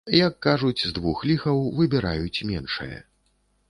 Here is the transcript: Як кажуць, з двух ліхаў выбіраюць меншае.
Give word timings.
Як 0.27 0.39
кажуць, 0.45 0.85
з 0.87 0.95
двух 0.99 1.21
ліхаў 1.33 1.63
выбіраюць 1.79 2.43
меншае. 2.55 2.95